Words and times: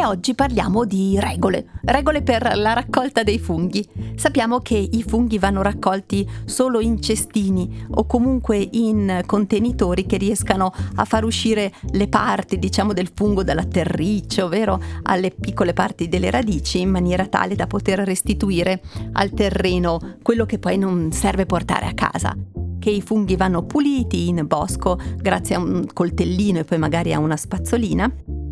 e 0.00 0.04
oggi 0.06 0.34
parliamo 0.34 0.86
di 0.86 1.20
regole, 1.20 1.66
regole 1.82 2.22
per 2.22 2.56
la 2.56 2.72
raccolta 2.72 3.22
dei 3.22 3.38
funghi. 3.38 3.86
Sappiamo 4.16 4.60
che 4.60 4.76
i 4.76 5.02
funghi 5.02 5.36
vanno 5.36 5.60
raccolti 5.60 6.26
solo 6.46 6.80
in 6.80 7.02
cestini 7.02 7.84
o 7.90 8.06
comunque 8.06 8.66
in 8.70 9.22
contenitori 9.26 10.06
che 10.06 10.16
riescano 10.16 10.72
a 10.94 11.04
far 11.04 11.24
uscire 11.24 11.70
le 11.90 12.08
parti, 12.08 12.58
diciamo, 12.58 12.94
del 12.94 13.10
fungo 13.14 13.44
dall'atterriccio, 13.44 14.46
ovvero 14.46 14.80
alle 15.02 15.32
piccole 15.32 15.74
parti 15.74 16.08
delle 16.08 16.30
radici, 16.30 16.80
in 16.80 16.88
maniera 16.88 17.26
tale 17.26 17.54
da 17.54 17.66
poter 17.66 17.98
restituire 17.98 18.80
al 19.12 19.30
terreno 19.32 20.16
quello 20.22 20.46
che 20.46 20.58
poi 20.58 20.78
non 20.78 21.12
serve 21.12 21.44
portare 21.44 21.84
a 21.84 21.92
casa 21.92 22.34
che 22.78 22.88
i 22.88 23.02
funghi 23.02 23.36
vanno 23.36 23.66
puliti 23.66 24.28
in 24.28 24.46
bosco 24.46 24.98
grazie 25.16 25.56
a 25.56 25.58
un 25.58 25.86
coltellino 25.92 26.60
e 26.60 26.64
poi 26.64 26.78
magari 26.78 27.12
a 27.12 27.18
una 27.18 27.36
spazzolina 27.36 28.10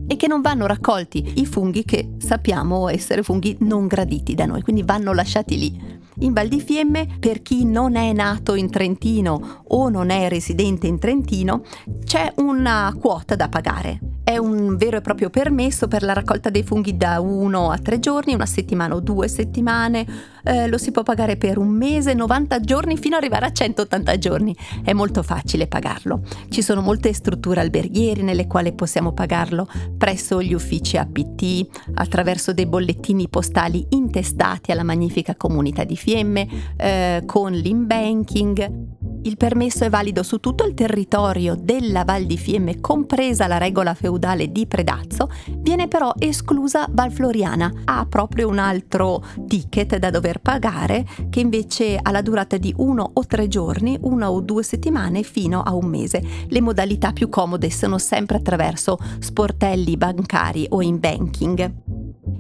e 0.09 0.17
che 0.17 0.27
non 0.27 0.41
vanno 0.41 0.67
raccolti 0.67 1.35
i 1.37 1.47
funghi 1.47 1.85
che 1.85 2.15
sappiamo 2.19 2.89
essere 2.89 3.23
funghi 3.23 3.59
non 3.61 3.87
graditi 3.87 4.35
da 4.35 4.47
noi, 4.47 4.63
quindi 4.63 4.83
vanno 4.83 5.13
lasciati 5.13 5.59
lì. 5.59 5.97
In 6.21 6.33
Val 6.33 6.49
di 6.49 6.61
Fiemme, 6.61 7.07
per 7.21 7.43
chi 7.43 7.65
non 7.65 7.95
è 7.95 8.13
nato 8.13 8.55
in 8.55 8.71
Trentino 8.71 9.63
o 9.69 9.89
non 9.89 10.11
è 10.11 10.29
residente 10.29 10.89
in 10.89 10.99
Trentino, 10.99 11.63
c'è 12.05 12.33
una 12.39 12.93
quota 12.99 13.37
da 13.37 13.49
pagare. 13.49 14.08
È 14.29 14.37
un 14.37 14.77
vero 14.77 14.99
e 14.99 15.01
proprio 15.01 15.31
permesso 15.31 15.89
per 15.89 16.03
la 16.03 16.13
raccolta 16.13 16.51
dei 16.51 16.63
funghi 16.63 16.99
da 16.99 17.19
uno 17.19 17.71
a 17.71 17.79
tre 17.79 17.99
giorni, 17.99 18.35
una 18.35 18.45
settimana 18.45 18.95
o 18.95 19.01
due 19.01 19.27
settimane. 19.27 20.07
Eh, 20.45 20.69
lo 20.69 20.77
si 20.77 20.91
può 20.91 21.03
pagare 21.03 21.39
per 21.39 21.57
un 21.57 21.69
mese, 21.69 22.13
90 22.13 22.61
giorni 22.61 22.99
fino 22.99 23.17
ad 23.17 23.23
arrivare 23.23 23.47
a 23.47 23.53
180 23.53 24.19
giorni. 24.19 24.55
È 24.85 24.93
molto 24.93 25.23
facile 25.23 25.67
pagarlo. 25.67 26.21
Ci 26.51 26.61
sono 26.61 26.83
molte 26.83 27.15
strutture 27.15 27.61
alberghiere 27.61 28.21
nelle 28.21 28.47
quali 28.47 28.75
possiamo 28.75 29.15
pagarlo 29.15 29.67
presso 29.97 30.43
gli 30.43 30.53
uffici 30.53 30.99
APT, 30.99 31.89
attraverso 31.95 32.53
dei 32.53 32.67
bollettini 32.67 33.31
postali 33.31 33.87
intestati 33.93 34.73
alla 34.73 34.85
magnifica 34.85 35.37
comunità 35.37 35.85
di 35.85 35.97
Fiemme 35.97 36.47
eh, 36.77 37.23
con 37.25 37.53
l'inbanking. 37.53 38.98
Il 39.23 39.37
permesso 39.37 39.85
è 39.85 39.91
valido 39.91 40.23
su 40.23 40.39
tutto 40.39 40.65
il 40.65 40.75
territorio 40.75 41.57
della 41.59 42.05
Val 42.05 42.25
di 42.25 42.39
Fiemme, 42.39 42.81
compresa 42.81 43.47
la 43.47 43.59
regola 43.59 43.95
feudale 43.95 44.51
di 44.53 44.67
Predazzo, 44.67 45.31
viene 45.59 45.89
però 45.89 46.13
esclusa 46.19 46.87
Val 46.91 47.13
Floriana. 47.13 47.71
Ha 47.85 48.07
proprio 48.09 48.49
un 48.49 48.59
altro 48.59 49.23
ticket 49.47 49.97
da 49.99 50.11
dover 50.11 50.41
pagare 50.41 51.07
che 51.29 51.41
invece 51.41 51.99
ha 52.01 52.11
la 52.11 52.23
durata 52.23 52.57
di 52.57 52.73
uno 52.79 53.11
o 53.13 53.27
tre 53.27 53.49
giorni, 53.49 53.99
una 54.03 54.31
o 54.31 54.41
due 54.41 54.63
settimane 54.63 55.23
fino 55.23 55.63
a 55.63 55.75
un 55.75 55.87
mese. 55.87 56.23
Le 56.47 56.61
modalità 56.61 57.13
più 57.13 57.29
comode 57.29 57.71
sono 57.71 57.99
sempre 57.99 58.37
attraverso 58.37 58.99
sportelli 59.19 59.97
bancari 59.97 60.67
o 60.71 60.81
in 60.81 60.99
banking. 60.99 61.88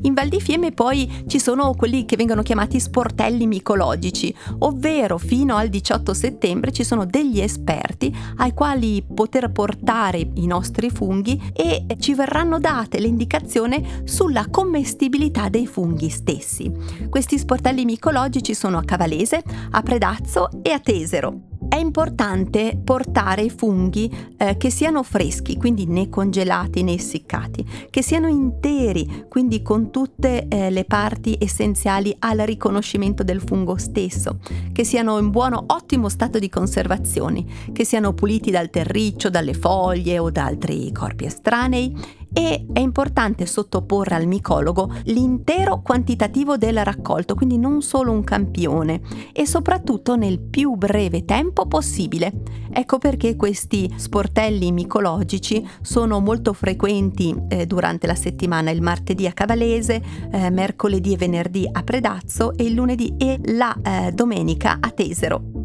In 0.02 0.14
Val 0.14 0.28
di 0.28 0.40
Fiemme 0.40 0.72
poi 0.72 1.24
ci 1.26 1.40
sono 1.40 1.74
quelli 1.74 2.04
che 2.04 2.16
vengono 2.16 2.42
chiamati 2.42 2.78
sportelli 2.78 3.46
micologici, 3.46 4.32
ovvero 4.58 5.18
fino 5.18 5.56
al 5.56 5.68
18 5.68 6.14
settembre 6.14 6.72
ci 6.72 6.84
sono 6.84 7.04
degli 7.04 7.40
esperti 7.40 8.14
ai 8.36 8.52
quali 8.52 9.02
poter 9.02 9.50
portare 9.50 10.30
i 10.34 10.46
nostri 10.46 10.90
funghi 10.90 11.50
e 11.52 11.84
ci 11.98 12.14
verranno 12.14 12.58
date 12.58 13.00
le 13.00 13.08
indicazioni 13.08 13.84
sulla 14.04 14.46
commestibilità 14.50 15.48
dei 15.48 15.66
funghi 15.66 16.08
stessi. 16.08 16.70
Questi 17.08 17.38
sportelli 17.38 17.84
micologici 17.84 18.54
sono 18.54 18.78
a 18.78 18.84
Cavalese, 18.84 19.42
a 19.70 19.82
Predazzo 19.82 20.50
e 20.62 20.70
a 20.70 20.78
Tesero. 20.78 21.47
È 21.68 21.76
importante 21.76 22.80
portare 22.82 23.42
i 23.42 23.50
funghi 23.50 24.10
eh, 24.38 24.56
che 24.56 24.70
siano 24.70 25.02
freschi, 25.02 25.56
quindi 25.56 25.86
né 25.86 26.08
congelati 26.08 26.82
né 26.82 26.94
essiccati, 26.94 27.64
che 27.90 28.02
siano 28.02 28.26
interi, 28.26 29.26
quindi 29.28 29.60
con 29.60 29.90
tutte 29.90 30.48
eh, 30.48 30.70
le 30.70 30.84
parti 30.84 31.36
essenziali 31.38 32.16
al 32.20 32.38
riconoscimento 32.38 33.22
del 33.22 33.42
fungo 33.42 33.76
stesso, 33.76 34.38
che 34.72 34.84
siano 34.84 35.18
in 35.18 35.30
buono 35.30 35.62
ottimo 35.66 36.08
stato 36.08 36.38
di 36.38 36.48
conservazione, 36.48 37.44
che 37.72 37.84
siano 37.84 38.14
puliti 38.14 38.50
dal 38.50 38.70
terriccio, 38.70 39.28
dalle 39.28 39.54
foglie 39.54 40.18
o 40.18 40.30
da 40.30 40.46
altri 40.46 40.90
corpi 40.90 41.26
estranei 41.26 41.94
e 42.32 42.66
è 42.72 42.80
importante 42.80 43.46
sottoporre 43.46 44.14
al 44.14 44.26
micologo 44.26 44.92
l'intero 45.04 45.80
quantitativo 45.82 46.56
del 46.56 46.84
raccolto, 46.84 47.34
quindi 47.34 47.58
non 47.58 47.82
solo 47.82 48.12
un 48.12 48.24
campione 48.24 49.00
e 49.32 49.46
soprattutto 49.46 50.16
nel 50.16 50.40
più 50.40 50.74
breve 50.74 51.24
tempo 51.24 51.66
possibile. 51.66 52.32
Ecco 52.70 52.98
perché 52.98 53.36
questi 53.36 53.92
sportelli 53.96 54.70
micologici 54.72 55.66
sono 55.80 56.20
molto 56.20 56.52
frequenti 56.52 57.34
eh, 57.48 57.66
durante 57.66 58.06
la 58.06 58.14
settimana, 58.14 58.70
il 58.70 58.82
martedì 58.82 59.26
a 59.26 59.32
Cavalese, 59.32 60.02
eh, 60.30 60.50
mercoledì 60.50 61.14
e 61.14 61.16
venerdì 61.16 61.68
a 61.70 61.82
Predazzo 61.82 62.54
e 62.56 62.64
il 62.64 62.74
lunedì 62.74 63.14
e 63.16 63.40
la 63.54 63.76
eh, 63.82 64.12
domenica 64.12 64.78
a 64.80 64.90
Tesero. 64.90 65.57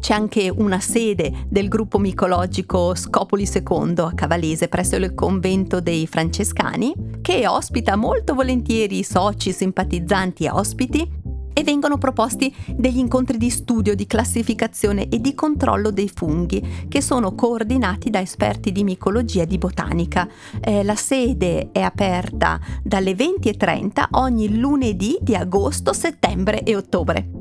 C'è 0.00 0.14
anche 0.14 0.48
una 0.48 0.80
sede 0.80 1.44
del 1.48 1.68
gruppo 1.68 1.98
micologico 1.98 2.94
Scopoli 2.94 3.46
II 3.46 3.94
a 3.98 4.14
Cavalese 4.14 4.68
presso 4.68 4.96
il 4.96 5.14
convento 5.14 5.80
dei 5.80 6.06
francescani 6.06 6.94
che 7.20 7.46
ospita 7.46 7.96
molto 7.96 8.34
volentieri 8.34 8.98
i 8.98 9.04
soci, 9.04 9.52
simpatizzanti 9.52 10.44
e 10.44 10.50
ospiti 10.50 11.18
e 11.52 11.62
vengono 11.62 11.98
proposti 11.98 12.52
degli 12.74 12.96
incontri 12.96 13.36
di 13.36 13.50
studio, 13.50 13.94
di 13.94 14.06
classificazione 14.06 15.08
e 15.08 15.20
di 15.20 15.34
controllo 15.34 15.90
dei 15.90 16.08
funghi 16.08 16.86
che 16.88 17.02
sono 17.02 17.34
coordinati 17.34 18.08
da 18.08 18.20
esperti 18.20 18.72
di 18.72 18.84
micologia 18.84 19.42
e 19.42 19.46
di 19.46 19.58
botanica. 19.58 20.26
Eh, 20.60 20.82
la 20.82 20.94
sede 20.94 21.70
è 21.72 21.80
aperta 21.80 22.58
dalle 22.82 23.12
20.30 23.12 24.06
ogni 24.12 24.58
lunedì 24.58 25.18
di 25.20 25.34
agosto, 25.34 25.92
settembre 25.92 26.62
e 26.62 26.74
ottobre. 26.74 27.39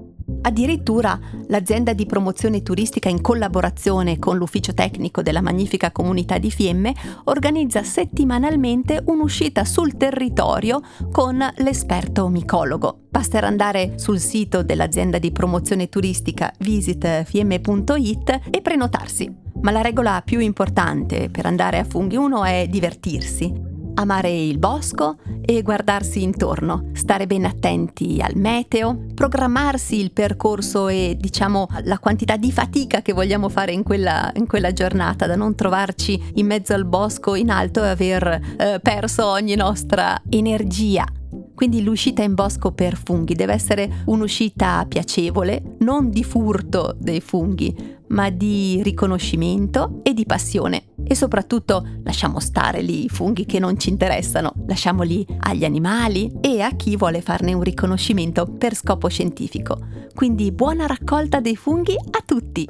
Addirittura 0.50 1.20
l'azienda 1.50 1.94
di 1.94 2.08
promozione 2.08 2.64
turistica 2.64 3.08
in 3.08 3.22
collaborazione 3.22 4.18
con 4.18 4.36
l'ufficio 4.36 4.74
tecnico 4.74 5.22
della 5.22 5.42
magnifica 5.42 5.92
comunità 5.92 6.40
di 6.40 6.50
Fiemme 6.50 6.96
organizza 7.26 7.84
settimanalmente 7.84 9.00
un'uscita 9.06 9.64
sul 9.64 9.96
territorio 9.96 10.82
con 11.12 11.38
l'esperto 11.58 12.28
micologo. 12.30 13.02
Basterà 13.12 13.46
andare 13.46 14.00
sul 14.00 14.18
sito 14.18 14.64
dell'azienda 14.64 15.20
di 15.20 15.32
promozione 15.32 15.88
turistica 15.88 16.52
visitfiemme.it 16.58 18.40
e 18.50 18.62
prenotarsi. 18.62 19.32
Ma 19.62 19.70
la 19.70 19.82
regola 19.82 20.24
più 20.26 20.40
importante 20.40 21.30
per 21.30 21.46
andare 21.46 21.78
a 21.78 21.84
Funghi 21.84 22.16
1 22.16 22.44
è 22.44 22.68
divertirsi 22.68 23.69
amare 24.00 24.32
il 24.32 24.58
bosco 24.58 25.18
e 25.42 25.62
guardarsi 25.62 26.24
intorno, 26.24 26.90
stare 26.94 27.28
ben 27.28 27.46
attenti 27.46 28.22
al 28.22 28.36
meteo, 28.36 29.06
programmarsi 29.14 30.00
il 30.00 30.12
percorso 30.12 30.88
e 30.88 31.18
diciamo 31.20 31.68
la 31.84 32.00
quantità 32.00 32.38
di 32.38 32.52
fatica 32.52 33.02
che 33.02 33.14
vogliamo 33.14 33.50
fare 33.50 33.74
in 33.74 33.84
quella, 33.84 34.32
in 34.36 34.48
quella 34.48 34.72
giornata, 34.72 35.28
da 35.28 35.36
non 35.36 35.56
trovarci 35.56 36.32
in 36.36 36.46
mezzo 36.46 36.74
al 36.74 36.86
bosco 36.86 37.36
in 37.36 37.50
alto 37.50 37.84
e 37.84 37.90
aver 37.90 38.28
eh, 38.58 38.80
perso 38.82 39.26
ogni 39.26 39.56
nostra 39.56 40.22
energia. 40.30 41.06
Quindi 41.54 41.84
l'uscita 41.84 42.24
in 42.24 42.36
bosco 42.36 42.72
per 42.72 42.96
funghi 42.96 43.36
deve 43.36 43.54
essere 43.54 44.04
un'uscita 44.06 44.86
piacevole, 44.88 45.76
non 45.80 46.10
di 46.10 46.24
furto 46.24 46.96
dei 46.98 47.20
funghi, 47.20 47.98
ma 48.08 48.30
di 48.30 48.80
riconoscimento 48.82 50.00
e 50.04 50.14
di 50.14 50.26
passione. 50.26 50.89
E 51.12 51.16
soprattutto 51.16 51.84
lasciamo 52.04 52.40
stare 52.40 52.84
lì 52.84 53.06
i 53.06 53.10
funghi 53.10 53.48
che 53.48 53.58
non 53.58 53.80
ci 53.80 53.90
interessano, 53.90 54.54
lasciamoli 54.68 55.26
agli 55.40 55.66
animali 55.66 56.32
e 56.40 56.62
a 56.62 56.70
chi 56.76 56.96
vuole 56.96 57.22
farne 57.22 57.52
un 57.54 57.64
riconoscimento 57.64 58.46
per 58.46 58.76
scopo 58.76 59.08
scientifico. 59.08 59.80
Quindi 60.14 60.52
buona 60.52 60.86
raccolta 60.86 61.40
dei 61.40 61.56
funghi 61.56 61.96
a 61.96 62.22
tutti! 62.24 62.68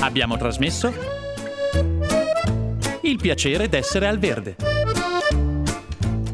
Abbiamo 0.00 0.36
trasmesso 0.36 0.92
il 3.00 3.16
piacere 3.16 3.70
d'essere 3.70 4.08
al 4.08 4.18
verde. 4.18 4.56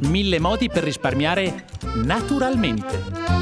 Mille 0.09 0.41
modi 0.41 0.69
per 0.69 0.83
risparmiare 0.83 1.67
naturalmente. 2.03 3.42